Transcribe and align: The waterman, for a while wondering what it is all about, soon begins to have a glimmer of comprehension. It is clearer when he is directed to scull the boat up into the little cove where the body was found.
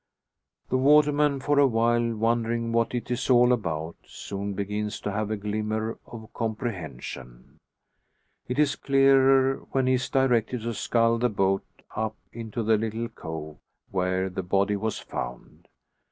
The 0.69 0.77
waterman, 0.79 1.39
for 1.41 1.59
a 1.59 1.67
while 1.67 2.15
wondering 2.15 2.71
what 2.71 2.95
it 2.95 3.11
is 3.11 3.29
all 3.29 3.53
about, 3.53 3.97
soon 4.07 4.53
begins 4.53 4.99
to 5.01 5.11
have 5.11 5.29
a 5.29 5.37
glimmer 5.37 5.99
of 6.07 6.33
comprehension. 6.33 7.59
It 8.47 8.57
is 8.57 8.75
clearer 8.75 9.57
when 9.73 9.85
he 9.85 9.93
is 9.93 10.09
directed 10.09 10.61
to 10.61 10.73
scull 10.73 11.19
the 11.19 11.29
boat 11.29 11.63
up 11.95 12.15
into 12.33 12.63
the 12.63 12.79
little 12.79 13.09
cove 13.09 13.57
where 13.91 14.27
the 14.31 14.41
body 14.41 14.75
was 14.75 14.97
found. 14.97 15.67